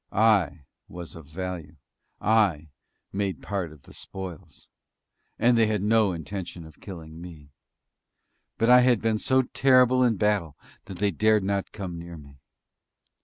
[0.11, 1.75] I was of value.
[2.19, 2.69] I
[3.13, 4.67] made part of the "spoils."
[5.37, 7.51] And they had no intention of killing me.
[8.57, 12.39] But I had been so terrible in battle that they dared not come near me.